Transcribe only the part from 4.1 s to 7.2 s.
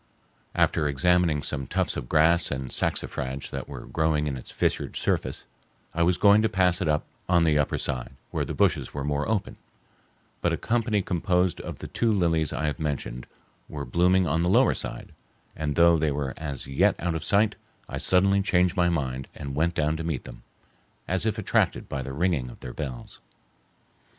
in its fissured surface, I was going to pass it by